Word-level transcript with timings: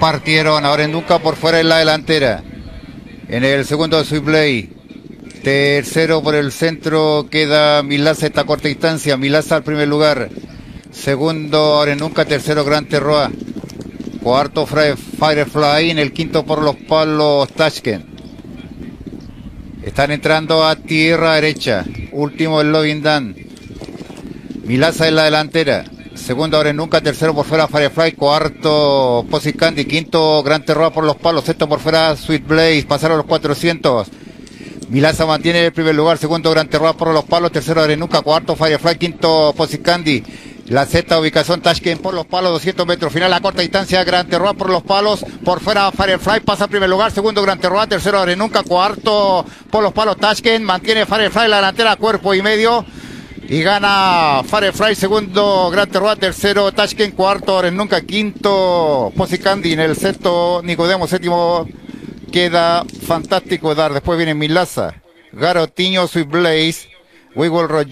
Partieron, 0.00 0.64
ahora 0.64 0.84
en 0.84 0.92
nunca 0.92 1.18
por 1.18 1.36
fuera 1.36 1.60
en 1.60 1.68
la 1.68 1.76
delantera. 1.76 2.42
En 3.28 3.44
el 3.44 3.66
segundo 3.66 4.02
Sweet 4.02 4.24
Play. 4.24 4.72
Tercero 5.44 6.22
por 6.22 6.34
el 6.34 6.52
centro 6.52 7.28
queda 7.30 7.82
Milaza 7.82 8.26
esta 8.26 8.44
corta 8.44 8.68
distancia. 8.68 9.18
Milaza 9.18 9.56
al 9.56 9.62
primer 9.62 9.88
lugar. 9.88 10.30
Segundo, 10.90 11.58
ahora 11.58 11.92
en 11.92 11.98
nunca. 11.98 12.24
Tercero, 12.24 12.64
Gran 12.64 12.86
Terroa. 12.86 13.30
Cuarto, 14.22 14.66
Firefly. 14.66 15.90
En 15.90 15.98
el 15.98 16.14
quinto 16.14 16.46
por 16.46 16.62
los 16.62 16.76
palos, 16.76 17.50
Tashkent. 17.52 18.06
Están 19.82 20.12
entrando 20.12 20.66
a 20.66 20.76
tierra 20.76 21.34
derecha. 21.34 21.84
Último 22.12 22.62
el 22.62 22.72
Lovindan. 22.72 23.36
Milaza 24.64 25.08
en 25.08 25.16
la 25.16 25.24
delantera. 25.24 25.84
Segundo 26.30 26.64
en 26.64 26.76
nunca, 26.76 27.00
tercero 27.00 27.34
por 27.34 27.44
fuera 27.44 27.66
Firefly, 27.66 28.12
cuarto 28.12 29.26
Posy 29.28 29.52
Candy, 29.52 29.84
quinto 29.84 30.44
Gran 30.44 30.64
Terroa 30.64 30.92
por 30.92 31.02
los 31.02 31.16
palos, 31.16 31.42
sexto 31.42 31.68
por 31.68 31.80
fuera 31.80 32.16
Sweet 32.16 32.46
Blaze, 32.46 32.84
pasaron 32.86 33.16
los 33.16 33.26
400. 33.26 34.06
Milaza 34.90 35.26
mantiene 35.26 35.66
el 35.66 35.72
primer 35.72 35.96
lugar, 35.96 36.18
segundo 36.18 36.48
Gran 36.52 36.68
Terroa 36.68 36.92
por 36.92 37.12
los 37.12 37.24
palos, 37.24 37.50
tercero 37.50 37.82
Arenuca, 37.82 38.22
cuarto 38.22 38.54
Firefly, 38.54 38.96
quinto 38.96 39.52
Posy 39.56 39.78
Candy. 39.78 40.22
La 40.68 40.86
sexta 40.86 41.18
ubicación 41.18 41.62
Tashkent 41.62 42.00
por 42.00 42.14
los 42.14 42.26
palos, 42.26 42.52
200 42.52 42.86
metros. 42.86 43.12
Final 43.12 43.32
a 43.32 43.40
corta 43.40 43.62
distancia, 43.62 44.04
Gran 44.04 44.28
Terroa 44.28 44.54
por 44.54 44.70
los 44.70 44.84
palos. 44.84 45.26
Por 45.44 45.58
fuera 45.58 45.90
Firefly 45.90 46.42
pasa 46.44 46.68
primer 46.68 46.88
lugar, 46.88 47.10
segundo 47.10 47.42
Gran 47.42 47.58
Terroa, 47.58 47.88
tercero 47.88 48.20
Arenuca, 48.20 48.62
cuarto 48.62 49.44
por 49.68 49.82
los 49.82 49.92
palos 49.92 50.16
Tashkent. 50.16 50.64
Mantiene 50.64 51.06
Firefly 51.06 51.48
la 51.48 51.56
delantera, 51.56 51.96
cuerpo 51.96 52.34
y 52.34 52.40
medio. 52.40 52.86
Y 53.50 53.62
gana 53.64 54.42
Firefly, 54.44 54.94
segundo 54.94 55.70
Gran 55.70 55.90
Terroa, 55.90 56.14
tercero 56.14 56.70
Tashkent, 56.70 57.16
cuarto 57.16 57.68
Nunca, 57.72 58.00
quinto 58.00 59.12
Candy, 59.42 59.72
en 59.72 59.80
el 59.80 59.96
sexto 59.96 60.60
Nicodemo, 60.62 61.08
séptimo 61.08 61.66
queda 62.30 62.84
fantástico 62.84 63.74
dar. 63.74 63.92
Después 63.92 64.18
viene 64.18 64.34
Milaza, 64.34 65.02
Garotiño, 65.32 66.06
Sweet 66.06 66.28
Blaze, 66.28 66.90
We 67.34 67.48
Will 67.48 67.66
Rock 67.66 67.88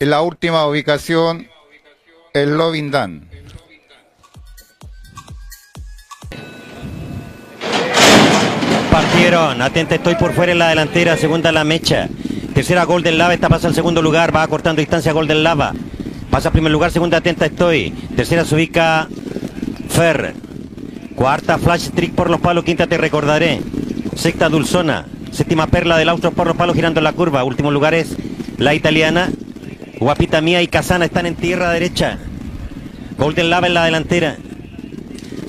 En 0.00 0.10
la 0.10 0.22
última 0.22 0.66
ubicación, 0.66 1.48
el 2.32 2.56
Loving 2.56 2.90
Dan. 2.90 3.30
Partieron, 8.90 9.62
atenta 9.62 9.94
estoy 9.94 10.16
por 10.16 10.32
fuera 10.32 10.50
en 10.50 10.58
la 10.58 10.70
delantera, 10.70 11.16
segunda 11.16 11.52
la 11.52 11.62
mecha. 11.62 12.08
Tercera 12.54 12.84
Golden 12.84 13.18
Lava, 13.18 13.34
esta 13.34 13.48
pasa 13.48 13.66
al 13.66 13.74
segundo 13.74 14.00
lugar, 14.00 14.34
va 14.34 14.46
cortando 14.46 14.78
distancia 14.78 15.12
Golden 15.12 15.42
Lava. 15.42 15.72
Pasa 16.30 16.52
primer 16.52 16.70
lugar, 16.70 16.92
segunda 16.92 17.18
atenta 17.18 17.46
estoy. 17.46 17.90
Tercera 18.14 18.44
se 18.44 18.54
ubica 18.54 19.08
Fer. 19.88 20.34
Cuarta 21.16 21.58
Flash 21.58 21.90
Trick 21.90 22.14
por 22.14 22.30
los 22.30 22.40
palos, 22.40 22.62
quinta 22.62 22.86
te 22.86 22.96
recordaré. 22.96 23.60
Sexta 24.14 24.48
Dulzona. 24.48 25.04
Séptima 25.32 25.66
Perla 25.66 25.98
del 25.98 26.08
Austro 26.08 26.30
por 26.30 26.46
los 26.46 26.56
palos 26.56 26.76
girando 26.76 27.00
en 27.00 27.04
la 27.04 27.12
curva. 27.12 27.42
Último 27.42 27.72
lugar 27.72 27.92
es 27.92 28.16
la 28.58 28.72
italiana. 28.72 29.30
Guapita 29.98 30.40
Mía 30.40 30.62
y 30.62 30.68
Casana 30.68 31.06
están 31.06 31.26
en 31.26 31.34
tierra 31.34 31.72
derecha. 31.72 32.18
Golden 33.18 33.50
Lava 33.50 33.66
en 33.66 33.74
la 33.74 33.84
delantera. 33.84 34.36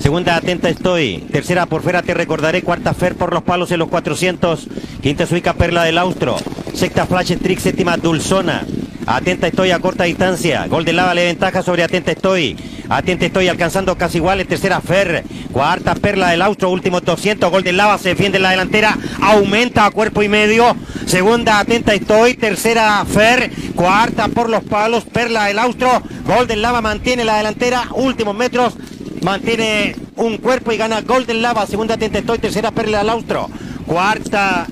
Segunda 0.00 0.34
atenta 0.34 0.68
estoy. 0.68 1.18
Tercera 1.30 1.66
por 1.66 1.82
fuera 1.82 2.02
te 2.02 2.14
recordaré. 2.14 2.62
Cuarta 2.62 2.94
Fer 2.94 3.14
por 3.14 3.32
los 3.32 3.44
palos 3.44 3.70
en 3.70 3.78
los 3.78 3.88
400. 3.88 4.66
Quinta 5.02 5.24
Suica 5.24 5.54
Perla 5.54 5.84
del 5.84 5.98
Austro. 5.98 6.36
Sexta 6.76 7.06
Flash 7.06 7.38
Trick. 7.38 7.58
Séptima 7.58 7.96
Dulzona. 7.96 8.66
Atenta 9.06 9.46
estoy 9.46 9.70
a 9.70 9.78
corta 9.78 10.04
distancia. 10.04 10.66
Golden 10.66 10.96
Lava 10.96 11.14
le 11.14 11.24
ventaja 11.24 11.62
sobre 11.62 11.82
Atenta 11.82 12.12
estoy. 12.12 12.54
Atenta 12.90 13.24
estoy 13.24 13.48
alcanzando 13.48 13.96
casi 13.96 14.18
iguales. 14.18 14.46
Tercera 14.46 14.82
Fer. 14.82 15.24
Cuarta 15.52 15.94
Perla 15.94 16.28
del 16.28 16.42
Austro. 16.42 16.68
Último 16.68 17.00
200. 17.00 17.50
Golden 17.50 17.78
Lava 17.78 17.96
se 17.96 18.10
defiende 18.10 18.36
en 18.36 18.42
la 18.42 18.50
delantera. 18.50 18.94
Aumenta 19.22 19.86
a 19.86 19.90
cuerpo 19.90 20.22
y 20.22 20.28
medio. 20.28 20.76
Segunda 21.06 21.60
Atenta 21.60 21.94
estoy. 21.94 22.34
Tercera 22.34 23.02
Fer. 23.06 23.50
Cuarta 23.74 24.28
por 24.28 24.50
los 24.50 24.62
palos. 24.62 25.04
Perla 25.06 25.46
del 25.46 25.58
Austro. 25.58 26.02
Golden 26.26 26.60
Lava 26.60 26.82
mantiene 26.82 27.24
la 27.24 27.38
delantera. 27.38 27.88
Últimos 27.94 28.36
metros 28.36 28.74
mantiene 29.22 29.96
un 30.16 30.36
cuerpo 30.36 30.72
y 30.72 30.76
gana 30.76 31.00
Golden 31.00 31.40
Lava, 31.40 31.66
segunda 31.66 31.94
Atenta 31.94 32.18
Estoy, 32.18 32.38
tercera 32.38 32.70
Perla 32.70 33.00
al 33.00 33.10
Austro, 33.10 33.48
cuarta 33.86 34.68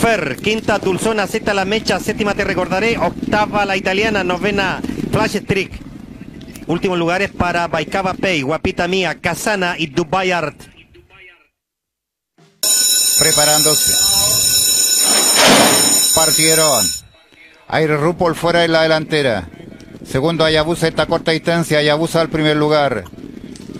Fer, 0.00 0.36
quinta 0.36 0.78
Dulzona, 0.78 1.26
sexta 1.26 1.54
La 1.54 1.64
Mecha, 1.64 1.98
séptima 1.98 2.34
Te 2.34 2.44
Recordaré, 2.44 2.98
octava 2.98 3.64
La 3.64 3.76
Italiana, 3.76 4.22
novena 4.22 4.80
Flash 5.10 5.40
Trick. 5.46 5.72
Últimos 6.66 6.98
lugares 6.98 7.30
para 7.30 7.66
Baikava 7.66 8.14
Pay, 8.14 8.42
Guapita 8.42 8.88
Mía, 8.88 9.18
Casana 9.20 9.76
y 9.78 9.86
Dubai 9.86 10.32
Art. 10.32 10.60
Preparándose. 13.18 13.94
Partieron. 16.14 16.86
Aire 17.68 17.96
Rupol 17.96 18.34
fuera 18.34 18.60
de 18.60 18.68
la 18.68 18.82
delantera. 18.82 19.48
Segundo 20.04 20.44
Ayabusa 20.44 20.88
esta 20.88 21.06
corta 21.06 21.32
distancia. 21.32 21.78
Ayabusa 21.78 22.20
al 22.20 22.28
primer 22.28 22.56
lugar. 22.56 23.04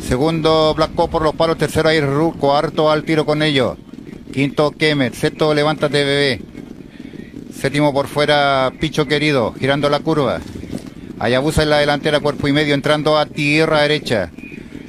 Segundo, 0.08 0.74
Black 0.74 0.92
por 0.92 1.22
los 1.22 1.34
palos. 1.34 1.58
Tercero, 1.58 1.90
Air 1.90 2.06
Ru. 2.06 2.34
Cuarto, 2.38 2.90
al 2.90 3.04
tiro 3.04 3.26
con 3.26 3.42
ellos. 3.42 3.76
Quinto, 4.36 4.70
Kemet. 4.70 5.14
Sexto, 5.14 5.54
Levántate, 5.54 6.04
bebé. 6.04 6.42
Séptimo, 7.58 7.94
por 7.94 8.06
fuera, 8.06 8.70
Picho 8.78 9.06
querido. 9.06 9.54
Girando 9.58 9.88
la 9.88 10.00
curva. 10.00 10.42
Ayabusa 11.18 11.62
en 11.62 11.70
la 11.70 11.78
delantera, 11.78 12.20
cuerpo 12.20 12.46
y 12.46 12.52
medio. 12.52 12.74
Entrando 12.74 13.16
a 13.16 13.24
tierra 13.24 13.80
derecha. 13.80 14.30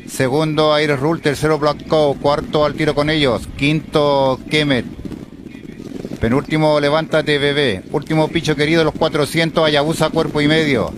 Segundo, 0.05 0.77
Air 0.77 0.99
Rule. 0.99 1.21
Tercero, 1.21 1.57
Black 1.59 1.87
Cuarto, 1.87 2.65
al 2.65 2.73
tiro 2.73 2.93
con 2.93 3.09
ellos. 3.09 3.47
Quinto, 3.55 4.37
Kemet. 4.51 4.83
Penúltimo, 6.19 6.81
Levántate, 6.81 7.37
bebé. 7.37 7.83
Último, 7.93 8.27
Picho 8.27 8.53
querido, 8.53 8.83
los 8.83 8.95
400. 8.95 9.63
Ayabusa, 9.63 10.09
cuerpo 10.09 10.41
y 10.41 10.49
medio. 10.49 10.91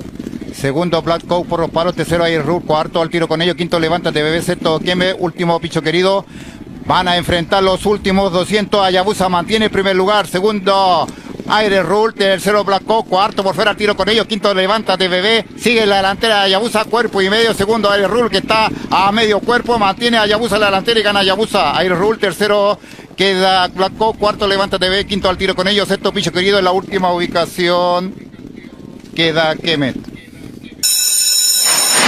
Segundo, 0.55 1.03
Black 1.03 1.27
Cow 1.27 1.45
por 1.45 1.59
los 1.59 1.69
palos. 1.69 1.93
Tercero, 1.93 2.25
Air 2.25 2.43
Rule. 2.43 2.65
Cuarto, 2.65 2.99
al 2.99 3.11
tiro 3.11 3.27
con 3.27 3.43
ellos. 3.43 3.55
Quinto, 3.55 3.79
levántate, 3.79 4.23
bebé. 4.23 4.41
Sexto, 4.41 4.79
Kieme. 4.79 5.13
Último, 5.13 5.59
Picho 5.59 5.83
querido. 5.83 6.25
Van 6.89 7.07
a 7.07 7.17
enfrentar 7.17 7.61
los 7.61 7.85
últimos 7.85 8.33
200. 8.33 8.81
Ayabusa 8.81 9.29
mantiene 9.29 9.65
el 9.65 9.71
primer 9.71 9.95
lugar. 9.95 10.25
Segundo, 10.25 11.05
Aire 11.47 11.83
Rule, 11.83 12.13
tercero 12.13 12.63
Black 12.63 12.83
Cow, 12.83 13.05
cuarto 13.05 13.43
por 13.43 13.53
fuera 13.53 13.75
tiro 13.75 13.95
con 13.95 14.09
ellos, 14.09 14.25
quinto 14.25 14.51
levántate 14.55 15.07
bebé, 15.07 15.45
sigue 15.55 15.85
la 15.85 15.97
delantera 15.97 16.41
Ayabusa, 16.41 16.85
cuerpo 16.85 17.21
y 17.21 17.29
medio, 17.29 17.53
segundo 17.53 17.91
Aire 17.91 18.07
Rule 18.07 18.31
que 18.31 18.37
está 18.37 18.71
a 18.89 19.11
medio 19.11 19.39
cuerpo, 19.39 19.77
mantiene 19.77 20.17
Ayabusa 20.17 20.57
la 20.57 20.67
delantera 20.67 20.99
y 20.99 21.03
gana 21.03 21.19
Ayabusa, 21.19 21.77
Aire 21.77 21.93
Rule, 21.93 22.17
tercero 22.17 22.79
queda 23.15 23.67
Black 23.67 23.95
Cow, 23.95 24.15
cuarto 24.17 24.47
levántate 24.47 24.89
bebé, 24.89 25.05
quinto 25.05 25.29
al 25.29 25.37
tiro 25.37 25.55
con 25.55 25.67
ellos, 25.67 25.87
sexto 25.87 26.11
Picho 26.11 26.31
querido 26.31 26.57
en 26.57 26.65
la 26.65 26.71
última 26.71 27.13
ubicación. 27.13 28.15
Queda 29.15 29.55
Kemet. 29.55 29.95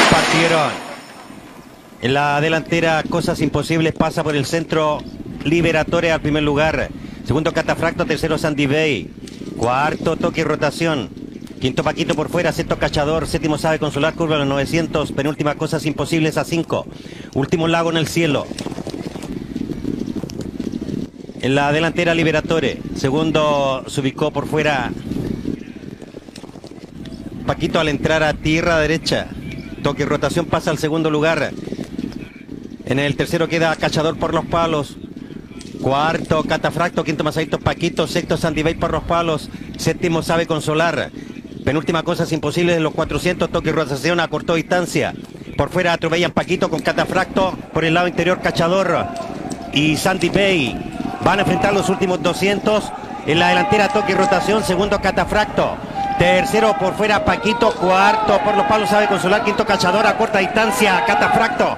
Partieron. 0.10 0.91
En 2.02 2.16
la 2.16 2.42
delantera, 2.42 3.04
Cosas 3.08 3.42
Imposibles 3.42 3.94
pasa 3.94 4.24
por 4.24 4.36
el 4.36 4.46
centro 4.46 5.04
Liberatore 5.44 6.12
al 6.12 6.20
primer 6.20 6.42
lugar. 6.42 6.90
Segundo, 7.26 7.54
Catafracto. 7.54 8.06
Tercero, 8.06 8.40
Sandy 8.40 8.66
Bay. 8.66 9.14
Cuarto, 9.56 10.18
Toque 10.18 10.42
y 10.42 10.44
Rotación. 10.44 11.10
Quinto, 11.60 11.84
Paquito 11.84 12.16
por 12.16 12.30
fuera. 12.30 12.52
Sexto, 12.52 12.80
Cachador. 12.80 13.28
Séptimo, 13.28 13.60
Sabe 13.60 13.78
Consolar. 13.78 14.16
Curva 14.16 14.40
los 14.40 14.48
900. 14.48 15.12
Penúltima, 15.12 15.54
Cosas 15.54 15.86
Imposibles 15.86 16.38
a 16.38 16.44
5. 16.44 16.88
Último, 17.36 17.68
Lago 17.68 17.92
en 17.92 17.98
el 17.98 18.08
Cielo. 18.08 18.48
En 21.42 21.54
la 21.54 21.72
delantera, 21.72 22.16
Liberatore. 22.16 22.82
Segundo, 22.96 23.84
se 23.88 24.02
ubicó 24.02 24.32
por 24.32 24.48
fuera. 24.48 24.92
Paquito 27.46 27.80
al 27.80 27.90
entrar 27.90 28.24
a 28.24 28.34
tierra 28.34 28.80
derecha. 28.80 29.28
Toque 29.84 30.06
rotación 30.06 30.48
pasa 30.48 30.72
al 30.72 30.80
segundo 30.80 31.12
lugar. 31.12 31.52
En 32.92 33.00
el 33.00 33.16
tercero 33.16 33.48
queda 33.48 33.74
Cachador 33.78 34.20
por 34.20 34.34
los 34.34 34.44
palos. 34.44 34.98
Cuarto, 35.82 36.44
Catafracto. 36.44 37.06
Quinto, 37.06 37.24
Masadito 37.24 37.58
Paquito. 37.58 38.06
Sexto, 38.06 38.38
Bay 38.66 38.76
por 38.76 38.92
los 38.92 39.04
palos. 39.04 39.50
Séptimo, 39.78 40.22
Sabe 40.22 40.46
Consolar. 40.46 41.10
Penúltima, 41.64 42.04
Cosas 42.04 42.34
Imposibles 42.34 42.76
en 42.76 42.84
los 42.84 42.94
400. 42.94 43.50
Toque 43.50 43.70
y 43.70 43.72
rotación 43.72 44.20
a 44.20 44.28
corto 44.28 44.56
distancia. 44.56 45.14
Por 45.56 45.70
fuera 45.70 45.94
atropellan 45.94 46.32
Paquito 46.32 46.70
con 46.70 46.82
Catafracto. 46.82 47.58
Por 47.74 47.86
el 47.86 47.94
lado 47.94 48.10
interior, 48.10 48.42
Cachador 48.42 49.06
y 49.72 49.96
Sandy 49.96 50.28
Bay. 50.28 50.78
Van 51.24 51.40
a 51.40 51.44
enfrentar 51.44 51.74
los 51.74 51.88
últimos 51.88 52.22
200. 52.22 52.92
En 53.26 53.40
la 53.40 53.48
delantera, 53.48 53.88
toque 53.88 54.16
rotación. 54.16 54.66
Segundo, 54.66 55.00
Catafracto. 55.00 55.78
Tercero 56.20 56.76
por 56.78 56.94
fuera 56.96 57.26
Paquito, 57.26 57.74
cuarto 57.74 58.38
por 58.44 58.56
los 58.56 58.68
palos 58.68 58.90
sabe 58.90 59.08
consolar, 59.08 59.44
quinto 59.44 59.66
cachador 59.66 60.06
a 60.06 60.18
corta 60.18 60.38
distancia, 60.38 61.04
Catafracto. 61.08 61.78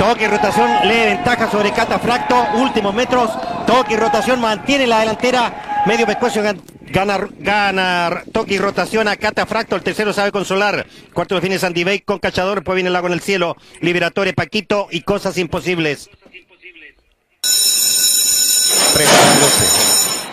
Toque 0.00 0.24
y 0.24 0.28
rotación 0.28 0.70
le 0.88 1.14
ventaja 1.14 1.50
sobre 1.50 1.72
Catafracto, 1.72 2.34
últimos 2.54 2.94
metros, 2.94 3.30
toque 3.66 3.92
y 3.92 3.96
rotación 3.98 4.40
mantiene 4.40 4.86
la 4.86 5.00
delantera 5.00 5.82
Medio 5.84 6.06
pescuezo 6.06 6.40
gana, 6.90 7.28
gana, 7.38 8.22
toque 8.32 8.54
y 8.54 8.58
rotación 8.58 9.08
a 9.08 9.16
Catafracto. 9.16 9.76
El 9.76 9.82
tercero 9.82 10.14
sabe 10.14 10.32
consolar. 10.32 10.86
Cuarto 11.12 11.34
define 11.34 11.58
Sandy 11.58 11.84
Bay 11.84 12.00
con 12.00 12.18
Cachador. 12.18 12.56
Después 12.56 12.76
viene 12.76 12.88
el 12.88 12.94
lago 12.94 13.08
en 13.08 13.12
el 13.12 13.20
cielo. 13.20 13.58
Liberatore, 13.82 14.32
Paquito 14.32 14.88
y 14.90 15.02
cosas 15.02 15.36
imposibles. 15.36 16.08
Preparándose. 18.94 19.64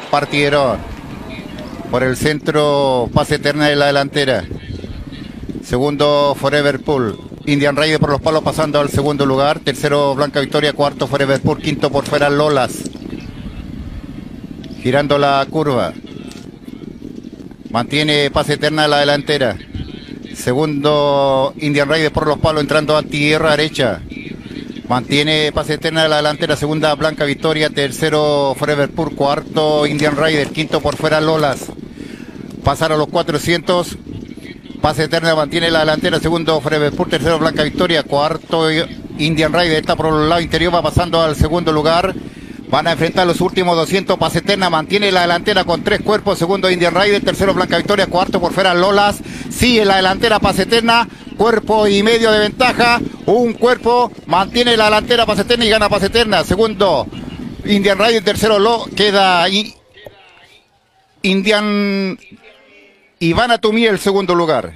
Partieron. 0.10 0.78
Por 1.92 2.04
el 2.04 2.16
centro, 2.16 3.10
pase 3.14 3.36
eterna 3.36 3.68
de 3.68 3.76
la 3.76 3.88
delantera. 3.88 4.46
Segundo, 5.62 6.38
Forever 6.40 6.82
Pool. 6.82 7.37
Indian 7.48 7.78
Raider 7.78 7.98
por 7.98 8.10
los 8.10 8.20
palos 8.20 8.44
pasando 8.44 8.78
al 8.78 8.90
segundo 8.90 9.26
lugar. 9.26 9.62
Tercero, 9.62 10.14
Blanca 10.16 10.42
Victoria. 10.42 10.74
Cuarto, 10.74 11.08
Forever 11.08 11.40
Pool. 11.40 11.60
Quinto, 11.60 11.90
por 11.90 12.04
fuera, 12.04 12.30
Lolas. 12.30 12.74
Girando 14.84 15.18
la 15.18 15.48
curva. 15.50 15.94
Mantiene 17.72 18.30
pase 18.32 18.56
eterna 18.56 18.84
a 18.84 18.88
la 18.90 19.00
delantera. 19.00 19.58
Segundo, 20.36 21.54
Indian 21.62 21.88
Raider 21.88 22.12
por 22.12 22.28
los 22.28 22.38
palos 22.38 22.62
entrando 22.62 22.98
a 22.98 23.04
tierra 23.04 23.52
derecha. 23.52 24.02
Mantiene 24.90 25.54
pase 25.54 25.76
eterna 25.76 26.04
a 26.04 26.10
la 26.10 26.18
delantera. 26.18 26.58
Segunda, 26.58 26.94
Blanca 26.96 27.24
Victoria. 27.24 27.70
Tercero, 27.70 28.56
Forever 28.60 28.90
Pool. 28.90 29.16
Cuarto, 29.16 29.88
Indian 29.88 30.18
Raider. 30.18 30.50
Quinto, 30.50 30.82
por 30.82 30.98
fuera, 30.98 31.22
Lolas. 31.22 31.60
Pasar 32.66 32.92
a 32.92 32.98
los 32.98 33.08
400. 33.08 33.98
Pase 34.82 35.06
eterna 35.06 35.36
mantiene 35.36 35.72
la 35.72 35.80
delantera. 35.80 36.20
Segundo, 36.20 36.62
Frevespur. 36.62 37.10
Tercero, 37.10 37.40
Blanca 37.40 37.64
Victoria. 37.64 38.04
Cuarto, 38.04 38.70
Indian 39.18 39.52
Rider. 39.52 39.78
Está 39.80 39.96
por 39.96 40.14
el 40.14 40.30
lado 40.30 40.42
interior. 40.42 40.74
Va 40.74 40.82
pasando 40.82 41.22
al 41.22 41.36
segundo 41.36 41.72
lugar. 41.72 42.14
Van 42.70 42.86
a 42.86 42.92
enfrentar 42.92 43.26
los 43.26 43.42
últimos 43.42 43.76
200. 43.76 44.18
Pase 44.18 44.40
eterna 44.40 44.70
mantiene 44.70 45.12
la 45.12 45.22
delantera 45.22 45.64
con 45.64 45.84
tres 45.84 46.02
cuerpos. 46.02 46.38
Segundo, 46.38 46.70
Indian 46.70 46.94
Rider. 46.94 47.24
Tercero, 47.24 47.54
Blanca 47.54 47.78
Victoria. 47.78 48.08
Cuarto, 48.08 48.40
por 48.40 48.54
fuera, 48.54 48.74
Lolas. 48.74 49.20
Sigue 49.50 49.84
la 49.84 49.98
delantera. 49.98 50.40
Pase 50.40 50.64
eterna. 50.64 51.08
Cuerpo 51.38 51.88
y 51.88 52.04
medio 52.04 52.32
de 52.32 52.40
ventaja. 52.40 53.02
Un 53.26 53.54
cuerpo. 53.54 54.12
Mantiene 54.28 54.78
la 54.78 54.86
delantera. 54.86 55.26
Pase 55.26 55.42
eterna 55.42 55.66
y 55.66 55.70
gana 55.70 55.90
Pase 55.90 56.08
eterna. 56.08 56.44
Segundo, 56.44 57.08
Indian 57.66 57.98
Rider. 57.98 58.24
Tercero, 58.24 58.60
lo 58.60 58.86
queda 58.96 59.42
ahí. 59.42 59.74
Indian 61.24 62.18
Iván 63.20 63.50
Atumí 63.50 63.86
el 63.86 63.98
segundo 64.00 64.36
lugar. 64.36 64.74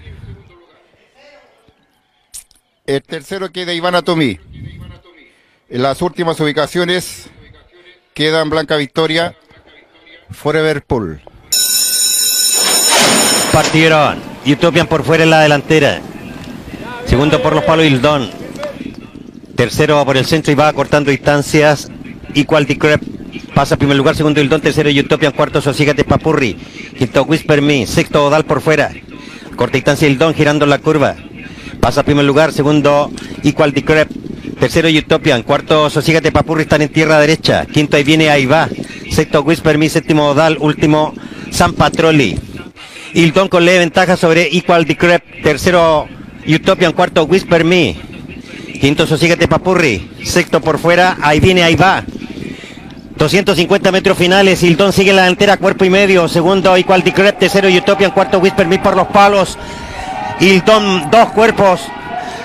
El 2.88 3.04
tercero 3.04 3.52
queda 3.52 3.74
Iván 3.74 3.94
Atumí. 3.94 4.40
En 5.70 5.84
las 5.84 6.02
últimas 6.02 6.40
ubicaciones 6.40 7.28
quedan 8.16 8.50
Blanca 8.50 8.78
Victoria, 8.78 9.36
Forever 10.32 10.84
Pool. 10.84 11.22
Partieron. 13.54 14.20
Utopian 14.46 14.88
por 14.88 15.04
fuera 15.04 15.24
en 15.24 15.30
la 15.30 15.42
delantera. 15.42 16.02
Segundo 17.06 17.42
por 17.44 17.54
los 17.54 17.64
palos 17.64 17.86
Hildón. 17.86 18.32
Tercero 19.56 20.04
por 20.04 20.18
el 20.18 20.26
centro 20.26 20.52
y 20.52 20.56
va 20.56 20.74
cortando 20.74 21.12
distancias. 21.12 21.92
Equal 22.34 22.66
Crep 22.66 23.21
Pasa 23.54 23.78
primer 23.78 23.98
lugar, 23.98 24.16
segundo 24.16 24.42
Hildón, 24.42 24.62
tercero 24.62 24.90
Utopian, 24.90 25.34
cuarto 25.34 25.62
Sosígate 25.62 26.04
Papurri, 26.04 26.56
quinto 26.98 27.24
Whisper 27.24 27.62
Me, 27.62 27.86
sexto 27.86 28.26
Odal 28.26 28.46
por 28.46 28.62
fuera. 28.62 28.92
Corta 29.56 29.78
distancia 29.78 30.08
Hildón 30.08 30.34
girando 30.34 30.66
la 30.66 30.80
curva. 30.80 31.16
Pasa 31.80 32.04
primer 32.04 32.26
lugar, 32.26 32.54
segundo 32.54 33.12
Equal 33.44 33.74
Decrep, 33.74 34.10
tercero 34.60 34.88
Utopian, 34.90 35.44
cuarto 35.44 35.90
Sosígate 35.90 36.32
Papurri 36.32 36.64
están 36.64 36.82
en 36.82 36.90
tierra 36.90 37.20
derecha. 37.20 37.66
Quinto 37.66 37.98
ahí 37.98 38.04
viene 38.04 38.30
ahí 38.30 38.46
va. 38.46 38.70
Sexto 39.10 39.42
Whisper 39.42 39.78
Me, 39.78 39.90
séptimo 39.90 40.30
Odal, 40.30 40.58
último 40.60 41.14
San 41.52 41.74
Patroli. 41.74 42.38
Hildón 43.14 43.50
con 43.50 43.66
leve 43.66 43.80
ventaja 43.80 44.16
sobre 44.16 44.48
Equal 44.56 44.86
Decrep, 44.86 45.44
tercero 45.44 46.08
Utopian, 46.48 46.94
cuarto 46.94 47.26
Whisper 47.26 47.66
Me. 47.66 47.96
Quinto 48.80 49.06
Sosígate 49.06 49.48
Papurri, 49.48 50.10
sexto 50.24 50.62
por 50.62 50.80
fuera, 50.80 51.18
ahí 51.22 51.40
viene 51.40 51.64
ahí 51.64 51.76
va. 51.76 52.04
250 53.22 53.92
metros 53.92 54.18
finales, 54.18 54.64
Hilton 54.64 54.92
sigue 54.92 55.14
la 55.14 55.22
delantera, 55.22 55.58
cuerpo 55.58 55.86
y 55.86 55.92
medio, 55.92 56.28
segundo 56.28 56.76
Equality 56.76 57.12
Crep, 57.12 57.38
tercero 57.38 57.70
Utopian, 57.70 58.10
cuarto 58.10 58.40
Whisper 58.40 58.66
Me 58.66 58.80
por 58.80 58.98
los 58.98 59.10
palos, 59.10 59.60
Hilton 60.40 61.12
dos 61.12 61.30
cuerpos, 61.30 61.82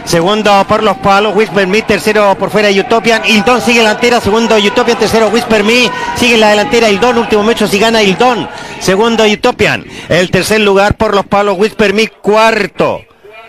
segundo 0.04 0.52
por 0.68 0.82
los 0.82 0.98
palos, 0.98 1.34
Whisper 1.34 1.66
Me, 1.66 1.80
tercero 1.80 2.36
por 2.38 2.50
fuera 2.50 2.68
Utopian, 2.68 3.22
Hilton 3.24 3.62
sigue 3.62 3.82
la 3.82 3.94
delantera, 3.94 4.20
segundo 4.20 4.54
Utopian, 4.58 4.98
tercero 4.98 5.28
Whisper 5.28 5.64
Me, 5.64 5.90
sigue 6.16 6.36
la 6.36 6.50
delantera 6.50 6.90
Hilton, 6.90 7.16
último 7.16 7.42
metro 7.42 7.66
si 7.66 7.78
gana 7.78 8.02
Hilton, 8.02 8.46
segundo 8.78 9.24
Utopian, 9.24 9.82
el 10.10 10.30
tercer 10.30 10.60
lugar 10.60 10.98
por 10.98 11.14
los 11.14 11.24
palos, 11.24 11.56
Whisper 11.58 11.94
Me, 11.94 12.08
cuarto, 12.08 13.00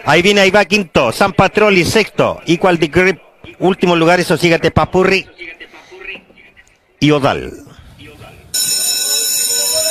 ahí 0.05 0.21
viene, 0.21 0.39
ahí 0.39 0.49
va 0.49 0.63
quinto, 0.63 1.11
San 1.11 1.33
Patroli, 1.33 1.83
sexto, 1.83 2.39
Equality 2.47 2.87
Grip, 2.87 3.19
último 3.59 3.97
lugar, 3.97 4.21
eso 4.21 4.37
sígate 4.37 4.71
Papurri, 4.71 5.27
y. 6.99 7.11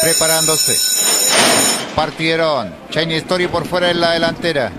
Preparándose. 0.03 0.77
Partieron. 1.95 2.75
Chinese 2.91 3.19
Story 3.19 3.49
por 3.49 3.67
fuera 3.67 3.91
en 3.91 4.01
la 4.01 4.13
delantera. 4.13 4.73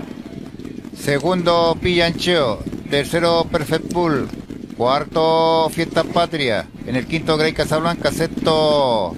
Segundo, 0.98 1.76
Pillancheo. 1.80 2.58
Tercero, 2.90 3.46
Perfect 3.50 3.92
Pool. 3.92 4.28
Cuarto, 4.76 5.70
Fiesta 5.70 6.04
Patria. 6.04 6.68
En 6.86 6.96
el 6.96 7.06
quinto, 7.06 7.36
Grey 7.36 7.52
Casablanca. 7.52 8.12
Sexto, 8.12 9.14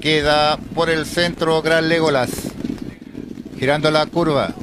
queda 0.00 0.56
por 0.74 0.90
el 0.90 1.06
centro 1.06 1.62
Gran 1.62 1.88
Legolas. 1.88 2.30
Girando 3.58 3.90
la 3.90 4.06
curva. 4.06 4.54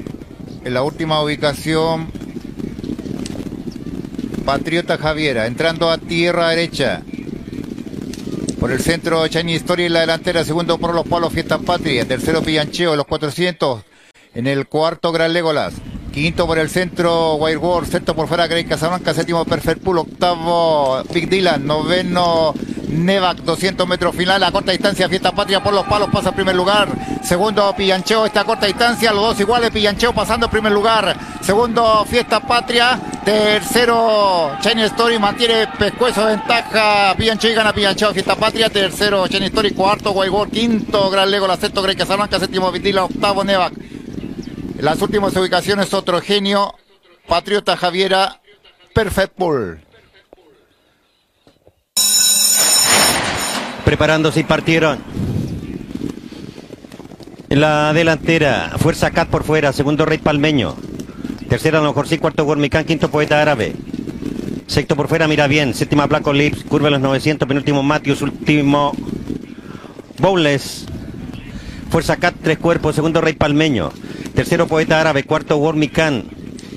En 0.64 0.74
la 0.74 0.84
última 0.84 1.22
ubicación, 1.22 2.12
Patriota 4.46 4.98
Javiera, 4.98 5.46
entrando 5.48 5.90
a 5.90 5.98
tierra 5.98 6.50
derecha. 6.50 7.02
Por 8.60 8.72
el 8.72 8.80
centro, 8.80 9.28
Chani 9.28 9.54
Historia 9.56 9.88
en 9.88 9.94
la 9.94 10.02
delantera. 10.02 10.44
Segundo 10.44 10.78
por 10.78 10.94
los 10.94 11.08
palos, 11.08 11.34
Fiesta 11.34 11.58
Patria. 11.58 12.06
Tercero, 12.06 12.44
Pillancheo, 12.44 12.96
los 12.96 13.08
400. 13.08 13.82
En 14.36 14.46
el 14.46 14.68
cuarto, 14.68 15.12
Gran 15.12 15.34
Legolas. 15.34 15.74
Quinto 16.14 16.46
por 16.46 16.60
el 16.60 16.70
centro, 16.70 17.36
Wild 17.38 17.58
War. 17.58 17.88
Sexto 17.88 18.16
por 18.16 18.28
fuera, 18.28 18.46
Grey 18.46 18.66
Casablanca. 18.66 19.16
Séptimo, 19.16 19.46
Perfect 19.46 19.82
Pool. 19.82 19.98
Octavo, 19.98 21.02
Big 21.12 21.28
Dylan. 21.28 21.66
Noveno, 21.66 22.54
Nevac, 22.92 23.38
200 23.38 23.88
metros 23.88 24.16
final. 24.16 24.44
A 24.44 24.52
corta 24.52 24.72
distancia, 24.72 25.10
Fiesta 25.10 25.32
Patria 25.32 25.64
por 25.64 25.74
los 25.74 25.86
palos. 25.86 26.10
Pasa 26.12 26.30
en 26.30 26.36
primer 26.36 26.56
lugar. 26.56 26.90
Segundo, 27.24 27.74
Pillancheo. 27.76 28.26
Esta 28.26 28.44
corta 28.44 28.66
distancia. 28.66 29.12
Los 29.12 29.24
dos 29.24 29.40
iguales. 29.40 29.72
Pillancheo 29.72 30.14
pasando 30.14 30.48
en 30.48 30.52
primer 30.52 30.72
lugar. 30.72 31.16
Segundo, 31.42 32.06
Fiesta 32.06 32.42
Patria. 32.42 33.00
Tercero, 33.24 34.58
Chain 34.62 34.80
Story 34.80 35.20
mantiene 35.20 35.68
pescuezo 35.80 36.26
ventaja. 36.26 37.16
Pillancheo 37.18 37.52
y 37.52 37.54
gana 37.54 37.74
Pillancheo. 37.74 38.14
Fiesta 38.14 38.36
Patria. 38.36 38.70
Tercero, 38.70 39.28
Chain 39.28 39.44
Story. 39.44 39.72
Cuarto, 39.72 40.12
War. 40.12 40.50
Quinto, 40.50 41.10
Gran 41.10 41.32
Lego. 41.32 41.48
La 41.48 41.58
sexto, 41.58 41.82
Grey 41.82 41.96
Casablanca. 41.96 42.40
Séptimo, 42.40 42.72
Dylan. 42.72 43.06
Octavo, 43.06 43.44
Nevac. 43.44 43.74
Las 44.82 45.00
últimas 45.00 45.36
ubicaciones, 45.36 45.94
otro 45.94 46.20
genio, 46.22 46.74
Patriota 47.28 47.78
Javiera, 47.78 48.42
Perfect 48.96 49.38
Bull. 49.38 49.80
Preparándose 53.92 54.40
y 54.40 54.44
partieron. 54.44 55.00
En 57.50 57.60
la 57.60 57.92
delantera, 57.92 58.72
Fuerza 58.78 59.12
Cat 59.12 59.28
por 59.28 59.44
fuera, 59.44 59.74
segundo 59.74 60.06
Rey 60.06 60.18
Palmeño. 60.18 60.78
Tercera, 61.50 61.80
a 61.80 61.82
lo 61.82 61.90
mejor 61.90 62.08
sí, 62.08 62.18
cuarto 62.18 62.46
Gormicán, 62.46 62.86
quinto 62.86 63.12
Poeta 63.12 63.42
Árabe. 63.42 63.76
Sexto 64.66 64.96
por 64.96 65.10
fuera, 65.10 65.28
mira 65.28 65.46
bien. 65.48 65.74
Séptima, 65.74 66.08
Blanco 66.08 66.32
Lips, 66.32 66.64
curva 66.64 66.90
los 66.90 67.02
900, 67.02 67.46
penúltimo 67.46 67.84
Matius, 67.84 68.22
último 68.22 68.94
Bowles. 70.20 70.86
Fuerza 71.90 72.16
Cat, 72.16 72.36
tres 72.42 72.60
cuerpos, 72.60 72.96
segundo 72.96 73.20
Rey 73.20 73.34
Palmeño. 73.34 73.92
Tercero 74.34 74.68
Poeta 74.68 75.02
Árabe, 75.02 75.26
cuarto 75.26 75.58
Wormican. 75.58 76.24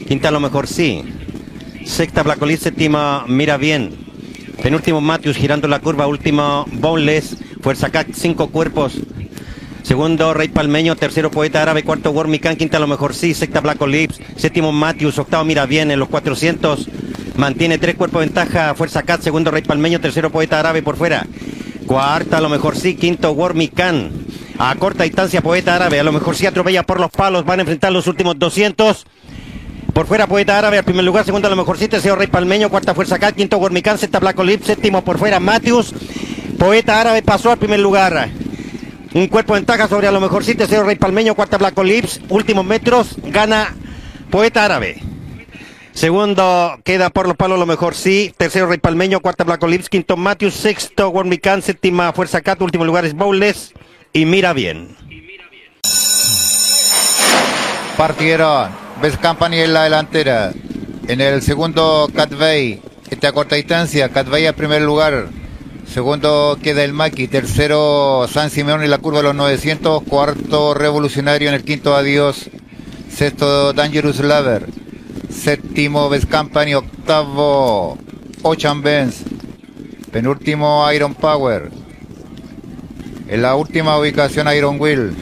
Quinta 0.09 0.30
a 0.30 0.33
lo 0.33 0.40
mejor 0.40 0.66
sí. 0.66 1.04
Sexta 1.85 2.25
Blacolit, 2.25 2.59
séptima 2.59 3.25
Mira 3.28 3.56
Bien. 3.56 4.03
Penúltimo 4.62 5.00
Matius 5.00 5.37
girando 5.37 5.68
la 5.68 5.80
curva, 5.80 6.06
último 6.06 6.66
Boneless. 6.73 7.37
Fuerza 7.61 7.90
Cat, 7.90 8.08
cinco 8.12 8.49
cuerpos. 8.49 9.00
Segundo 9.82 10.32
Rey 10.34 10.49
Palmeño, 10.49 10.96
tercero 10.96 11.30
Poeta 11.30 11.62
Árabe, 11.62 11.82
cuarto 11.82 12.11
Wormican, 12.11 12.56
quinta 12.56 12.78
a 12.78 12.80
lo 12.80 12.87
mejor 12.87 13.14
sí, 13.14 13.34
sexta 13.34 13.61
Black 13.61 13.80
Lips, 13.87 14.20
séptimo 14.37 14.73
Matius, 14.73 15.18
octavo 15.18 15.44
Mira 15.44 15.66
Bien 15.66 15.90
en 15.90 15.99
los 15.99 16.08
400. 16.08 16.88
Mantiene 17.37 17.78
tres 17.78 17.94
cuerpos 17.94 18.20
ventaja, 18.20 18.75
Fuerza 18.75 19.02
Cat, 19.02 19.20
segundo 19.20 19.50
Rey 19.50 19.62
Palmeño, 19.62 20.00
tercero 20.00 20.30
Poeta 20.30 20.61
Árabe 20.61 20.82
por 20.82 20.96
fuera. 20.96 21.26
Cuarta 21.87 22.38
a 22.38 22.40
lo 22.40 22.49
mejor 22.49 22.76
sí, 22.76 22.94
quinto 22.96 23.32
Wormican. 23.32 24.11
A 24.58 24.75
corta 24.76 25.04
distancia, 25.04 25.42
Poeta 25.42 25.75
Árabe. 25.75 25.99
A 26.00 26.04
lo 26.04 26.12
mejor 26.12 26.37
si 26.37 26.46
atropella 26.46 26.84
por 26.84 27.00
los 27.00 27.11
palos. 27.11 27.44
Van 27.44 27.58
a 27.58 27.62
enfrentar 27.62 27.92
los 27.92 28.06
últimos 28.06 28.38
200. 28.38 29.04
Por 29.94 30.06
fuera, 30.06 30.26
Poeta 30.26 30.58
Árabe. 30.58 30.78
Al 30.78 30.84
primer 30.84 31.04
lugar, 31.04 31.24
segundo, 31.24 31.46
a 31.46 31.50
lo 31.50 31.56
mejor 31.56 31.78
sí. 31.78 31.88
Tercero, 31.88 32.16
Rey 32.16 32.26
Palmeño. 32.26 32.68
Cuarta, 32.68 32.94
Fuerza 32.94 33.18
Cat. 33.18 33.36
Quinto, 33.36 33.56
Gormicán. 33.58 33.96
Sexta, 33.96 34.18
Black 34.18 34.38
Olip. 34.38 34.64
Séptimo, 34.64 35.02
por 35.02 35.18
fuera, 35.18 35.40
Matius. 35.40 35.94
Poeta 36.58 37.00
Árabe 37.00 37.22
pasó 37.22 37.52
al 37.52 37.58
primer 37.58 37.80
lugar. 37.80 38.28
Un 39.14 39.28
cuerpo 39.28 39.54
de 39.54 39.60
ventaja 39.60 39.86
sobre 39.86 40.08
a 40.08 40.12
lo 40.12 40.20
mejor 40.20 40.44
sí. 40.44 40.56
Tercero 40.56 40.82
Rey 40.82 40.96
Palmeño, 40.96 41.36
cuarta 41.36 41.56
Black 41.56 41.78
Lips. 41.78 42.20
Últimos 42.28 42.64
metros 42.64 43.14
gana 43.22 43.72
Poeta 44.30 44.64
Árabe. 44.64 45.00
Segundo 45.92 46.80
queda 46.82 47.10
por 47.10 47.28
los 47.28 47.36
palos 47.36 47.56
lo 47.56 47.66
mejor 47.66 47.94
sí. 47.94 48.34
Tercero 48.36 48.66
Rey 48.66 48.78
Palmeño, 48.78 49.20
cuarta 49.20 49.44
Black 49.44 49.62
Lips. 49.62 49.88
Quinto 49.88 50.16
Matthews, 50.16 50.54
sexto 50.54 51.10
Wormican, 51.10 51.62
séptima 51.62 52.12
Fuerza 52.12 52.40
Cat. 52.40 52.60
Último 52.60 52.84
lugar 52.84 53.04
es 53.04 53.14
Bowles. 53.14 53.72
Y 54.12 54.24
mira 54.24 54.52
bien. 54.52 54.96
Partieron. 57.96 58.83
Best 59.00 59.20
Company 59.20 59.58
en 59.58 59.74
la 59.74 59.84
delantera. 59.84 60.52
En 61.08 61.20
el 61.20 61.42
segundo, 61.42 62.08
Catvey. 62.14 62.80
Este 63.10 63.26
a 63.26 63.32
corta 63.32 63.56
distancia. 63.56 64.08
Catvey 64.08 64.46
a 64.46 64.54
primer 64.54 64.82
lugar. 64.82 65.28
Segundo 65.86 66.58
queda 66.62 66.84
el 66.84 66.92
Maki. 66.92 67.28
Tercero, 67.28 68.26
San 68.30 68.50
Simeón 68.50 68.82
en 68.82 68.90
la 68.90 68.98
curva 68.98 69.18
de 69.18 69.24
los 69.24 69.34
900. 69.34 70.04
Cuarto, 70.04 70.74
Revolucionario 70.74 71.48
en 71.48 71.54
el 71.54 71.64
quinto, 71.64 71.94
Adiós. 71.94 72.48
Sexto, 73.10 73.72
Dangerous 73.72 74.20
Lover. 74.20 74.66
Séptimo, 75.28 76.08
Best 76.08 76.30
Company. 76.30 76.74
Octavo, 76.74 77.98
Ocean 78.42 78.82
Benz. 78.82 79.22
Penúltimo, 80.10 80.90
Iron 80.92 81.14
Power. 81.14 81.70
En 83.28 83.42
la 83.42 83.56
última 83.56 83.98
ubicación, 83.98 84.48
Iron 84.54 84.80
Will. 84.80 85.14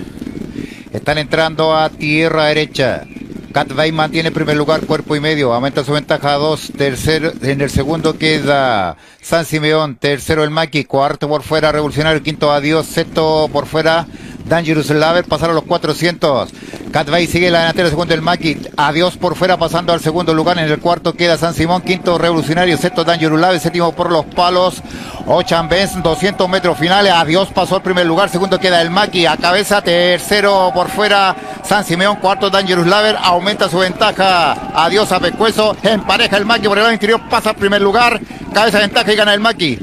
Están 0.92 1.18
entrando 1.18 1.74
a 1.74 1.88
tierra 1.88 2.46
derecha. 2.46 3.04
Catvey 3.52 3.92
mantiene 3.92 4.30
primer 4.30 4.56
lugar, 4.56 4.86
cuerpo 4.86 5.14
y 5.14 5.20
medio, 5.20 5.52
aumenta 5.52 5.84
su 5.84 5.92
ventaja 5.92 6.34
a 6.34 6.38
dos. 6.38 6.72
Tercero, 6.76 7.32
en 7.42 7.60
el 7.60 7.70
segundo 7.70 8.18
queda 8.18 8.96
San 9.20 9.44
Simeón, 9.44 9.96
tercero 9.96 10.42
el 10.44 10.50
Maki, 10.50 10.84
cuarto 10.84 11.28
por 11.28 11.42
fuera 11.42 11.70
Revolucionario, 11.72 12.22
quinto 12.22 12.50
Adiós, 12.50 12.86
sexto 12.86 13.48
por 13.52 13.66
fuera 13.66 14.06
Dangerous 14.44 14.90
Laver, 14.90 15.24
pasaron 15.24 15.54
los 15.54 15.64
400. 15.64 16.50
Catvey 16.92 17.26
sigue 17.26 17.50
la 17.50 17.60
delantera, 17.60 17.88
segundo 17.88 18.12
el 18.12 18.20
Maki, 18.20 18.58
Adiós 18.76 19.16
por 19.16 19.34
fuera 19.34 19.56
pasando 19.56 19.94
al 19.94 20.00
segundo 20.00 20.34
lugar, 20.34 20.58
en 20.58 20.70
el 20.70 20.78
cuarto 20.78 21.14
queda 21.14 21.38
San 21.38 21.54
Simón, 21.54 21.80
quinto 21.80 22.18
Revolucionario, 22.18 22.76
sexto 22.76 23.02
Dangerous 23.02 23.40
Laver, 23.40 23.60
séptimo 23.60 23.92
por 23.92 24.10
los 24.10 24.26
palos, 24.26 24.82
Ochan 25.26 25.70
Benz, 25.70 26.02
200 26.02 26.48
metros 26.50 26.76
finales, 26.76 27.12
Adiós 27.12 27.48
pasó 27.48 27.76
al 27.76 27.82
primer 27.82 28.04
lugar, 28.04 28.28
segundo 28.28 28.60
queda 28.60 28.82
el 28.82 28.90
Maki, 28.90 29.24
a 29.24 29.38
cabeza, 29.38 29.80
tercero 29.80 30.70
por 30.74 30.90
fuera 30.90 31.34
San 31.64 31.84
Simeón, 31.84 32.16
cuarto 32.16 32.50
Dangerous 32.50 32.86
Laver, 32.86 33.16
aumenta 33.22 33.70
su 33.70 33.78
ventaja, 33.78 34.52
Adiós 34.74 35.10
a 35.12 35.20
Pescuezo, 35.20 35.74
empareja 35.82 36.36
el 36.36 36.44
Maki 36.44 36.68
por 36.68 36.76
el 36.76 36.84
lado 36.84 36.92
interior, 36.92 37.22
pasa 37.30 37.50
al 37.50 37.56
primer 37.56 37.80
lugar, 37.80 38.20
cabeza 38.52 38.80
ventaja 38.80 39.10
y 39.10 39.16
gana 39.16 39.32
el 39.32 39.40
Maki. 39.40 39.78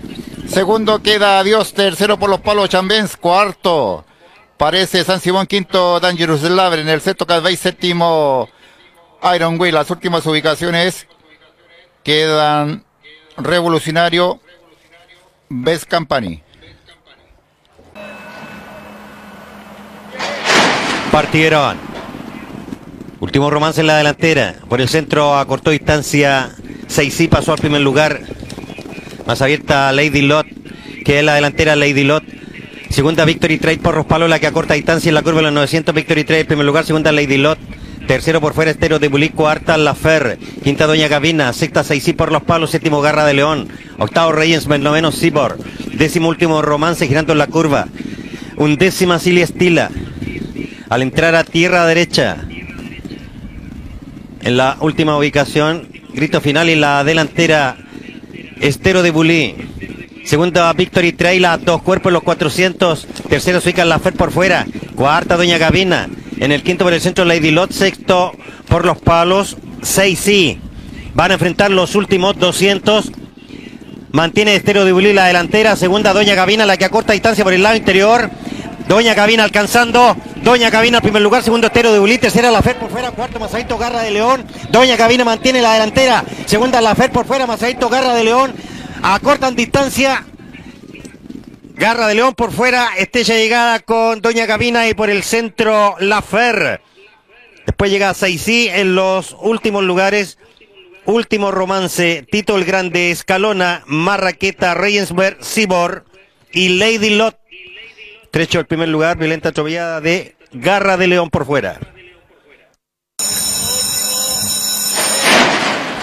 Segundo 0.47 1.01
queda 1.01 1.39
Adiós, 1.39 1.73
tercero 1.73 2.19
por 2.19 2.29
los 2.29 2.41
palos 2.41 2.69
Chambens, 2.69 3.17
cuarto 3.17 4.05
parece 4.59 5.05
San 5.05 5.21
Simón, 5.21 5.47
quinto 5.47 6.01
Dangerous 6.01 6.41
Laver, 6.43 6.79
en 6.79 6.89
el 6.89 6.99
sexto 6.99 7.25
Calvey, 7.25 7.55
séptimo 7.55 8.49
Iron 9.33 9.59
Will. 9.59 9.73
Las 9.73 9.89
últimas 9.89 10.25
ubicaciones 10.25 11.07
quedan 12.03 12.83
Revolucionario, 13.37 14.41
Best 15.47 15.89
Company. 15.89 16.43
Partieron. 21.09 21.79
Último 23.21 23.49
romance 23.49 23.79
en 23.79 23.87
la 23.87 23.97
delantera. 23.97 24.55
Por 24.67 24.81
el 24.81 24.89
centro 24.89 25.37
a 25.37 25.45
corto 25.45 25.71
distancia. 25.71 26.51
Seisí 26.87 27.29
pasó 27.29 27.53
al 27.53 27.59
primer 27.59 27.79
lugar. 27.81 28.21
Más 29.25 29.41
abierta 29.41 29.91
Lady 29.93 30.21
Lot, 30.21 30.47
que 31.05 31.19
es 31.19 31.25
la 31.25 31.35
delantera 31.35 31.77
Lady 31.77 32.03
Lot. 32.03 32.38
Segunda 32.99 33.23
Victory 33.23 33.57
Trade 33.59 33.77
por 33.77 33.95
los 33.95 34.05
palos, 34.05 34.29
la 34.29 34.39
que 34.39 34.47
a 34.47 34.51
corta 34.51 34.73
distancia 34.73 35.07
en 35.07 35.15
la 35.15 35.21
curva 35.21 35.37
de 35.37 35.43
los 35.43 35.53
900 35.53 35.95
Victory 35.95 36.25
Trade. 36.25 36.43
Primer 36.43 36.65
lugar, 36.65 36.83
segunda 36.83 37.13
Lady 37.13 37.37
Lot. 37.37 37.57
Tercero 38.05 38.41
por 38.41 38.53
fuera 38.53 38.71
Estero 38.71 38.99
de 38.99 39.07
Bulí, 39.07 39.29
cuarta 39.29 39.77
La 39.77 39.95
Fer, 39.95 40.37
quinta 40.65 40.85
Doña 40.85 41.07
Gavina, 41.07 41.53
sexta 41.53 41.85
Seisí 41.85 42.11
por 42.11 42.29
los 42.33 42.43
palos, 42.43 42.71
séptimo 42.71 42.99
Garra 42.99 43.23
de 43.23 43.35
León, 43.35 43.69
octavo 43.99 44.33
Reyensman, 44.33 44.83
noveno 44.83 45.13
Cibor, 45.13 45.57
décimo 45.93 46.27
último 46.27 46.61
Romance 46.61 47.07
girando 47.07 47.31
en 47.31 47.37
la 47.37 47.47
curva, 47.47 47.87
undécima 48.57 49.17
Silly 49.17 49.43
Estila, 49.43 49.91
al 50.89 51.01
entrar 51.01 51.35
a 51.35 51.45
tierra 51.45 51.85
derecha, 51.85 52.35
en 54.41 54.57
la 54.57 54.75
última 54.81 55.17
ubicación, 55.17 55.87
grito 56.13 56.41
final 56.41 56.69
y 56.69 56.75
la 56.75 57.01
delantera 57.05 57.77
Estero 58.59 59.03
de 59.03 59.11
Bulí. 59.11 59.68
Segunda 60.29 60.71
Victory 60.73 61.13
Trail 61.13 61.43
a 61.45 61.57
dos 61.57 61.81
cuerpos 61.81 62.13
los 62.13 62.21
400. 62.21 63.07
Tercero 63.29 63.59
Suica 63.59 63.83
La 63.83 63.97
Fer 63.97 64.13
por 64.13 64.31
fuera. 64.31 64.63
Cuarta 64.93 65.35
Doña 65.35 65.57
Gavina. 65.57 66.07
En 66.37 66.51
el 66.51 66.61
quinto 66.61 66.83
por 66.83 66.93
el 66.93 67.01
centro 67.01 67.25
Lady 67.25 67.49
Lot. 67.49 67.71
Sexto 67.71 68.33
por 68.67 68.85
los 68.85 68.99
palos. 68.99 69.57
Seis 69.81 70.19
sí. 70.19 70.61
Van 71.15 71.31
a 71.31 71.33
enfrentar 71.33 71.71
los 71.71 71.95
últimos 71.95 72.37
200. 72.37 73.11
Mantiene 74.11 74.55
Estero 74.55 74.85
de 74.85 74.91
Bulí 74.91 75.13
la 75.13 75.25
delantera. 75.25 75.75
Segunda 75.75 76.13
Doña 76.13 76.35
Gavina 76.35 76.67
la 76.67 76.77
que 76.77 76.85
a 76.85 76.89
corta 76.89 77.13
distancia 77.13 77.43
por 77.43 77.53
el 77.53 77.63
lado 77.63 77.77
interior. 77.77 78.29
Doña 78.87 79.15
Gavina 79.15 79.43
alcanzando. 79.43 80.15
Doña 80.43 80.69
Gavina 80.69 80.97
en 80.97 81.03
primer 81.03 81.23
lugar, 81.23 81.41
segundo 81.41 81.67
Estero 81.67 81.91
de 81.91 81.99
Bulí, 81.99 82.17
tercera 82.17 82.49
La 82.49 82.61
Fer 82.61 82.77
por 82.77 82.89
fuera, 82.89 83.11
cuarto 83.11 83.39
Mazadito 83.39 83.77
Garra 83.77 84.01
de 84.01 84.11
León. 84.11 84.45
Doña 84.69 84.95
Gavina 84.95 85.25
mantiene 85.25 85.61
la 85.61 85.73
delantera, 85.73 86.23
segunda 86.45 86.79
La 86.81 86.95
Fer 86.95 87.11
por 87.11 87.25
fuera, 87.25 87.45
Mazadito 87.45 87.89
Garra 87.89 88.13
de 88.13 88.23
León. 88.23 88.53
Acortan 89.01 89.55
distancia. 89.55 90.25
Garra 91.75 92.07
de 92.07 92.15
León 92.15 92.35
por 92.35 92.51
fuera, 92.51 92.89
Estella 92.97 93.35
llegada 93.35 93.79
con 93.79 94.19
Doña 94.19 94.45
Gavina 94.45 94.89
y 94.89 94.93
por 94.93 95.09
el 95.09 95.23
centro 95.23 95.95
La 95.99 96.21
Fer. 96.21 96.81
Después 97.65 97.89
llega 97.89 98.13
Saisí 98.13 98.67
en 98.67 98.95
los 98.95 99.35
últimos 99.39 99.83
lugares. 99.83 100.37
Último 101.05 101.51
romance, 101.51 102.25
Tito 102.29 102.57
el 102.57 102.65
Grande, 102.65 103.11
Escalona, 103.11 103.83
Marraqueta, 103.87 104.73
Reyensberg, 104.73 105.43
Cibor 105.43 106.03
y 106.51 106.77
Lady 106.77 107.11
Lot. 107.11 107.39
Trecho 108.31 108.59
el 108.59 108.65
primer 108.65 108.89
lugar, 108.89 109.17
violenta 109.17 109.49
atropellada 109.49 110.01
de 110.01 110.35
Garra 110.51 110.97
de 110.97 111.07
León 111.07 111.29
por 111.29 111.45
fuera. 111.45 111.79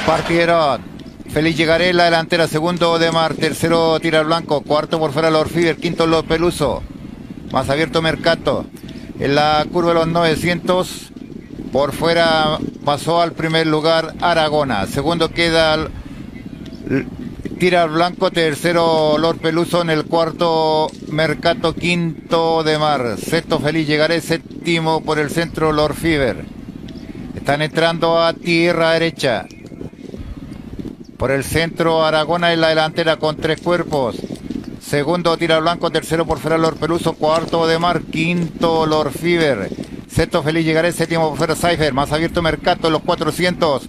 Partieron. 0.06 0.95
Feliz 1.36 1.54
llegaré 1.54 1.92
la 1.92 2.06
delantera, 2.06 2.48
segundo 2.48 2.98
de 2.98 3.12
Mar, 3.12 3.34
tercero 3.34 4.00
Tira 4.00 4.22
Blanco, 4.22 4.62
cuarto 4.62 4.98
por 4.98 5.12
fuera 5.12 5.28
Lord 5.28 5.50
Fiber, 5.50 5.76
quinto 5.76 6.06
Los 6.06 6.24
Peluso, 6.24 6.82
más 7.52 7.68
abierto 7.68 8.00
Mercato. 8.00 8.64
En 9.20 9.34
la 9.34 9.66
curva 9.70 9.90
de 9.90 9.96
los 9.96 10.08
900, 10.08 11.12
por 11.72 11.92
fuera 11.92 12.56
pasó 12.86 13.20
al 13.20 13.32
primer 13.32 13.66
lugar 13.66 14.14
Aragona, 14.22 14.86
segundo 14.86 15.28
queda 15.28 15.88
Tira 17.58 17.84
Blanco, 17.84 18.30
tercero 18.30 19.18
Lord 19.18 19.36
Peluso, 19.36 19.82
en 19.82 19.90
el 19.90 20.06
cuarto 20.06 20.90
Mercato, 21.08 21.74
quinto 21.74 22.64
de 22.64 22.78
Mar, 22.78 23.18
sexto 23.18 23.58
Feliz 23.58 23.86
llegaré, 23.86 24.22
séptimo 24.22 25.02
por 25.02 25.18
el 25.18 25.28
centro 25.28 25.70
Lord 25.70 25.96
Fiber. 25.96 26.46
Están 27.34 27.60
entrando 27.60 28.22
a 28.22 28.32
tierra 28.32 28.92
derecha. 28.92 29.46
Por 31.16 31.30
el 31.30 31.44
centro, 31.44 32.04
Aragona 32.04 32.52
en 32.52 32.60
la 32.60 32.68
delantera 32.68 33.16
con 33.16 33.36
tres 33.36 33.60
cuerpos. 33.62 34.16
Segundo, 34.80 35.36
Tira 35.38 35.58
Blanco. 35.58 35.90
Tercero, 35.90 36.26
por 36.26 36.38
fuera, 36.38 36.58
Lord 36.58 36.76
Peluso. 36.76 37.14
Cuarto, 37.14 37.66
de 37.66 37.78
Mar. 37.78 38.02
Quinto, 38.02 38.84
Lord 38.84 39.12
Fiber. 39.12 39.70
Sexto, 40.08 40.42
Feliz 40.42 40.66
Llegaré. 40.66 40.92
Séptimo, 40.92 41.30
por 41.30 41.38
fuera, 41.38 41.56
Cypher. 41.56 41.94
Más 41.94 42.12
abierto, 42.12 42.42
Mercato 42.42 42.88
en 42.88 42.92
los 42.92 43.02
400. 43.02 43.88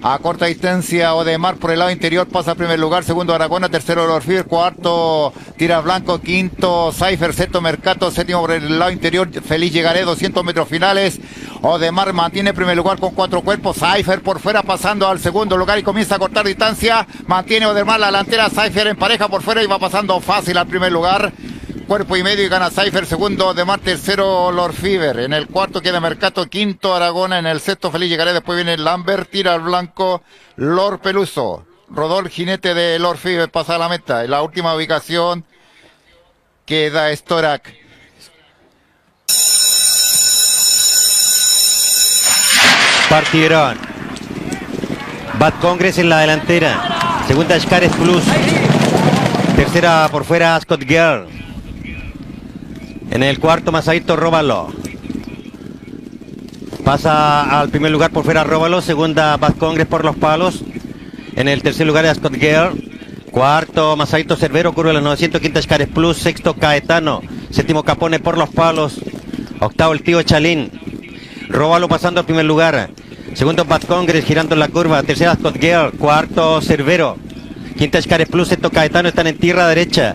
A 0.00 0.16
corta 0.20 0.46
distancia, 0.46 1.12
Odemar 1.14 1.56
por 1.56 1.72
el 1.72 1.80
lado 1.80 1.90
interior 1.90 2.28
pasa 2.28 2.52
a 2.52 2.54
primer 2.54 2.78
lugar. 2.78 3.02
Segundo, 3.02 3.34
Aragona. 3.34 3.68
Tercero, 3.68 4.06
Lord 4.06 4.22
Fiber. 4.22 4.44
Cuarto, 4.44 5.32
Tira 5.56 5.80
Blanco. 5.80 6.20
Quinto, 6.20 6.92
Cypher. 6.92 7.34
Sexto, 7.34 7.60
Mercato. 7.60 8.12
Séptimo, 8.12 8.40
por 8.40 8.52
el 8.52 8.78
lado 8.78 8.92
interior, 8.92 9.28
Feliz 9.42 9.72
Llegaré. 9.72 10.04
200 10.04 10.44
metros 10.44 10.68
finales. 10.68 11.20
Odemar 11.62 12.12
mantiene 12.12 12.54
primer 12.54 12.76
lugar 12.76 12.98
con 12.98 13.14
cuatro 13.14 13.42
cuerpos. 13.42 13.76
Cypher 13.76 14.22
por 14.22 14.40
fuera 14.40 14.62
pasando 14.62 15.08
al 15.08 15.18
segundo 15.18 15.56
lugar 15.56 15.78
y 15.78 15.82
comienza 15.82 16.14
a 16.14 16.18
cortar 16.18 16.46
distancia. 16.46 17.06
Mantiene 17.26 17.66
Odemar 17.66 18.00
la 18.00 18.06
delantera. 18.06 18.48
Cypher 18.48 18.86
en 18.86 18.96
pareja 18.96 19.28
por 19.28 19.42
fuera 19.42 19.62
y 19.62 19.66
va 19.66 19.78
pasando 19.78 20.20
fácil 20.20 20.56
al 20.56 20.66
primer 20.66 20.92
lugar. 20.92 21.32
Cuerpo 21.86 22.16
y 22.16 22.22
medio 22.22 22.44
y 22.44 22.48
gana 22.48 22.70
Cypher. 22.70 23.06
Segundo 23.06 23.48
Odemar. 23.48 23.80
Tercero 23.80 24.52
Lord 24.52 24.74
Fiber. 24.74 25.20
En 25.20 25.32
el 25.32 25.48
cuarto 25.48 25.80
queda 25.80 26.00
Mercato. 26.00 26.46
Quinto 26.46 26.94
Aragona. 26.94 27.38
En 27.38 27.46
el 27.46 27.60
sexto 27.60 27.90
Feliz 27.90 28.08
Llegaré. 28.08 28.32
Después 28.32 28.56
viene 28.56 28.76
Lambert. 28.76 29.30
Tira 29.30 29.54
al 29.54 29.62
blanco. 29.62 30.22
Lord 30.56 31.00
Peluso. 31.00 31.64
Rodol, 31.90 32.28
jinete 32.28 32.74
de 32.74 32.98
Lord 32.98 33.16
Fiber, 33.16 33.50
pasa 33.50 33.76
a 33.76 33.78
la 33.78 33.88
meta. 33.88 34.24
En 34.24 34.30
la 34.30 34.42
última 34.42 34.74
ubicación 34.74 35.44
queda 36.66 37.14
Storak. 37.16 37.74
Partieron. 43.08 43.78
Bad 45.38 45.54
Congress 45.60 45.98
en 45.98 46.10
la 46.10 46.18
delantera. 46.18 47.24
Segunda 47.26 47.58
Scares 47.58 47.92
Plus. 47.92 48.22
Tercera 49.56 50.08
por 50.10 50.24
fuera 50.24 50.60
Scott 50.60 50.82
Girl. 50.82 51.26
En 53.10 53.22
el 53.22 53.38
cuarto 53.38 53.72
Masaito 53.72 54.14
Róbalo. 54.14 54.68
Pasa 56.84 57.60
al 57.60 57.70
primer 57.70 57.90
lugar 57.90 58.10
por 58.10 58.24
fuera 58.24 58.44
Róbalo. 58.44 58.82
Segunda 58.82 59.38
Bad 59.38 59.54
Congress 59.54 59.86
por 59.86 60.04
los 60.04 60.16
palos. 60.16 60.62
En 61.34 61.48
el 61.48 61.62
tercer 61.62 61.86
lugar 61.86 62.14
Scott 62.14 62.34
Girl. 62.34 62.88
Cuarto 63.30 63.96
Masaito 63.96 64.36
Cervero, 64.36 64.72
curva 64.72 64.92
los 64.92 65.02
900, 65.02 65.40
quinta 65.40 65.60
Escares 65.60 65.88
Plus, 65.88 66.16
sexto 66.16 66.54
Caetano, 66.54 67.22
séptimo 67.50 67.84
Capone 67.84 68.20
por 68.20 68.38
los 68.38 68.48
palos, 68.48 69.00
octavo 69.60 69.92
el 69.92 70.02
tío 70.02 70.22
Chalín, 70.22 70.72
Róbalo 71.48 71.88
pasando 71.88 72.20
al 72.20 72.26
primer 72.26 72.44
lugar, 72.44 72.90
segundo 73.34 73.64
Bad 73.64 73.82
Congress 73.84 74.24
girando 74.24 74.54
en 74.54 74.60
la 74.60 74.68
curva, 74.68 75.02
tercera 75.02 75.34
Scott 75.34 75.58
Girl, 75.58 75.92
cuarto 75.92 76.60
Cervero, 76.60 77.16
quinta 77.76 77.98
Escares 77.98 78.28
Plus, 78.28 78.48
sexto 78.48 78.70
Caetano 78.70 79.08
están 79.08 79.26
en 79.26 79.38
tierra 79.38 79.66
derecha, 79.66 80.14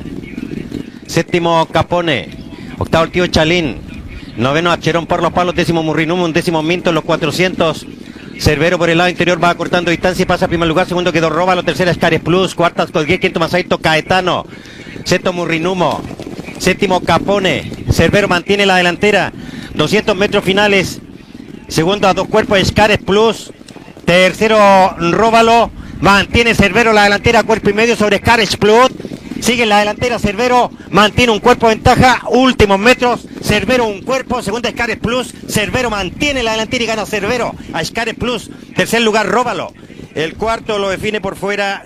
séptimo 1.08 1.68
Capone, 1.72 2.30
octavo 2.78 3.06
el 3.06 3.12
tío 3.12 3.28
Chalín, 3.28 3.78
noveno 4.38 4.72
Acherón 4.72 5.08
por 5.08 5.24
los 5.24 5.34
palos, 5.34 5.56
décimo 5.56 5.82
Murrinumo, 5.82 6.24
un 6.24 6.34
décimo 6.34 6.62
Minto 6.62 6.90
en 6.92 6.96
los 6.96 7.04
400, 7.04 7.88
Cervero 8.40 8.78
por 8.78 8.90
el 8.90 8.98
lado 8.98 9.10
interior 9.10 9.42
va 9.42 9.56
cortando 9.56 9.92
distancia 9.92 10.24
y 10.24 10.26
pasa 10.26 10.46
a 10.46 10.48
primer 10.48 10.68
lugar. 10.68 10.88
Segundo 10.88 11.14
quedó 11.14 11.30
Róbalo. 11.30 11.64
Tercera 11.64 11.92
Escares 11.92 12.20
Plus. 12.20 12.56
Cuarta 12.56 12.86
Colgué. 12.88 13.20
Quinto 13.20 13.40
Masaito 13.40 13.78
Caetano. 13.78 14.46
Sexto 15.06 15.32
Murrinumo. 15.34 16.02
Séptimo 16.58 17.00
Capone. 17.02 17.72
Cervero 17.92 18.28
mantiene 18.28 18.66
la 18.66 18.76
delantera. 18.76 19.32
200 19.76 20.16
metros 20.16 20.44
finales. 20.44 21.00
Segundo 21.74 22.08
a 22.08 22.14
dos 22.14 22.28
cuerpos 22.28 22.60
Escares 22.60 23.00
Plus. 23.00 23.52
Tercero 24.06 24.96
Róbalo. 25.00 25.72
Mantiene 26.02 26.54
Cervero 26.54 26.94
la 26.94 27.06
delantera. 27.06 27.42
Cuerpo 27.42 27.72
y 27.72 27.74
medio 27.74 27.96
sobre 27.96 28.18
Escares 28.18 28.56
Plus. 28.58 28.92
Sigue 29.42 29.66
la 29.66 29.80
delantera 29.80 30.20
Cervero, 30.20 30.72
mantiene 30.90 31.34
un 31.34 31.40
cuerpo 31.40 31.68
de 31.68 31.76
ventaja, 31.76 32.22
últimos 32.30 32.80
metros, 32.80 33.28
Cervero 33.42 33.86
un 33.86 34.02
cuerpo, 34.02 34.42
segunda 34.42 34.72
Scares 34.72 34.98
Plus, 34.98 35.34
Cervero 35.50 35.90
mantiene 35.90 36.44
la 36.44 36.52
delantera 36.52 36.84
y 36.86 36.88
gana 36.88 37.06
Cervero 37.06 37.54
a 37.74 37.84
Scares 37.84 38.16
Plus, 38.16 38.50
tercer 38.74 39.02
lugar 39.02 39.28
Róbalo, 39.28 39.74
el 40.16 40.38
cuarto 40.38 40.80
lo 40.80 40.90
define 40.90 41.20
por 41.20 41.36
fuera 41.36 41.86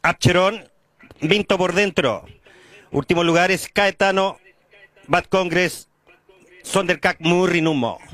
Abcherón, 0.00 0.66
Vinto 1.20 1.58
por 1.58 1.74
dentro, 1.74 2.24
último 2.92 3.22
lugar 3.22 3.50
es 3.50 3.68
Caetano, 3.68 4.38
Bad 5.08 5.24
Congress, 5.24 5.90
sonder 6.66 6.98
kak 6.98 7.22
moer 7.22 7.54
en 7.60 7.70
hom 7.70 7.78
maak. 7.78 8.05